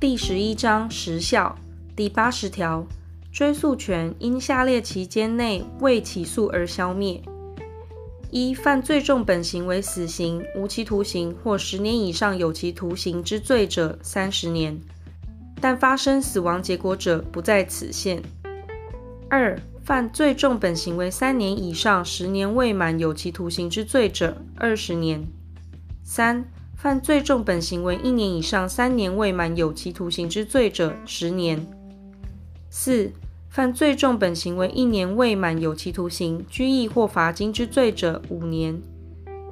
[0.00, 1.58] 第十一章时效
[1.94, 2.86] 第八十条，
[3.30, 7.22] 追诉权因下列期间内未起诉而消灭：
[8.30, 14.80] 一、犯最重本刑为死刑、无期徒刑或十年以上有期徒刑之罪者，三十年，
[15.60, 18.22] 但发生死亡结果者不在此限；
[19.28, 25.26] 二、犯最重本刑为三年以上十年未满有期徒刑之罪者，二十年；
[26.02, 26.50] 三、
[26.80, 31.58] 犯最重本刑为一年以上三年未满有期徒刑之罪者，十年；
[32.70, 33.12] 四、
[33.50, 38.80] 犯最重本刑为一年未满有期徒刑、拘役或罚金之罪者，五年。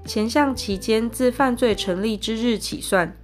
[0.06, 3.14] 前项期间自犯罪成立之日起算，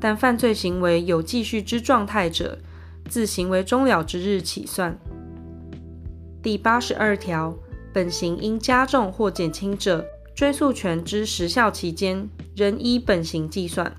[0.00, 2.58] 但犯罪行为有继续之状态者，
[3.08, 4.98] 自行为终了之日起算。
[6.42, 7.56] 第八十二条，
[7.92, 10.04] 本刑应加重或减轻者，
[10.34, 13.94] 追诉权之时效期间，仍依本刑计算。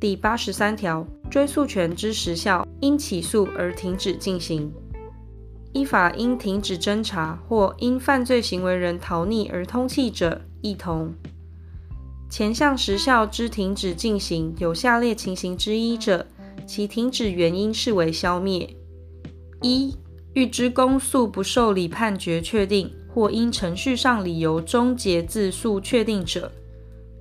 [0.00, 4.72] 第八十三条，追诉权之时效因起诉而停止进行，
[5.72, 11.12] 依法因停止侦查或因犯罪行为人逃匿而通缉者，亦同。
[12.30, 16.26] 前项时效之停止进行有下列情形之一者，
[16.66, 18.74] 其停止原因视为消灭：
[19.62, 19.94] 一、
[20.32, 26.50] 预知公诉不受理判决确定，或因程序上理由终结自诉确定者；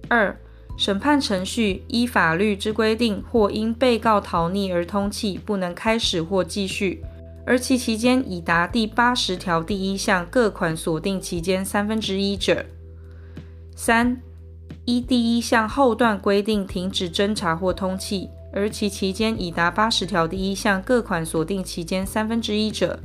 [0.08, 0.36] 二、
[0.76, 7.04] 审判程序依法律之规定，或因被告逃匿而通气，不能开始或继续，
[7.46, 12.66] 而其期间已达第八十条第一项各款锁定期间三分之一者；
[13.76, 14.20] 三、
[14.86, 23.00] 依第一项后段规定停止侦查或通气，而其期间已达八十条第一项各款锁定期间三分之一者。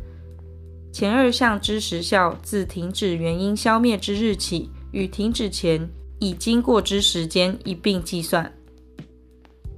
[0.98, 8.52] 前二项之时效，自停止原因消灭之日起，与停止前已经过之时间一并计算。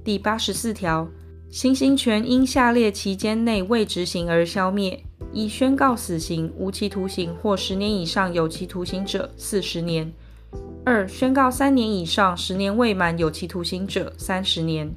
[0.03, 1.07] 第八十四条，
[1.51, 10.07] 行刑权因下列期间内未执行而消灭：一、宣告死刑、无期徒刑或十年以上有期徒刑者，四十年；
[10.83, 14.87] 二、宣告三年以上十年未满有期徒刑者，三十年；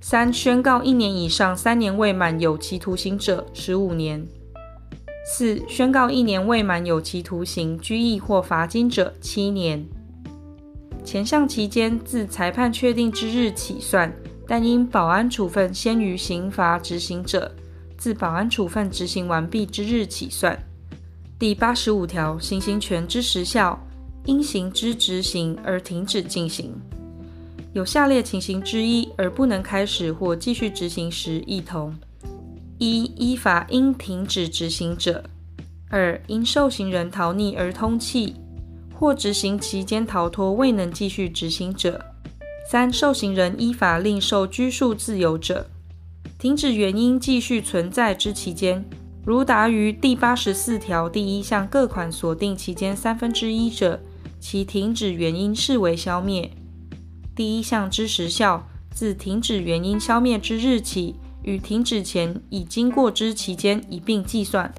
[0.00, 4.20] 三、宣告一年以上三年未满有期徒刑者，十五年；
[5.30, 9.86] 四、宣告一年未满有期徒刑、拘役或罚金者，七年。
[11.04, 14.10] 前项期间自裁判确定之日起算，
[14.46, 17.54] 但因保安处分先于刑罚执行者，
[17.98, 20.58] 自保安处分执行完毕之日起算。
[21.38, 23.78] 第八十五条，行刑权之时效，
[24.24, 26.74] 因刑之执行而停止进行。
[27.74, 31.94] 有下列情形之一而不能开始或继续执行时，一同：
[32.78, 35.22] 一、依法应停止执行者；
[35.88, 38.34] 二、因受刑人逃匿而通气。
[39.00, 42.00] 或执行期间逃脱未能继续执行者；
[42.68, 45.68] 三、受刑人依法另受拘束自由者。
[46.36, 48.84] 停止原因继续存在之期间，
[49.24, 54.00] 如达于第八十四条第一项各款所定期间三分之一者，
[54.40, 56.50] 其停止原因视为消灭。
[57.36, 64.72] 第一项之时效，自停止原因消灭之日起，与停止前已经过之期间一并计算。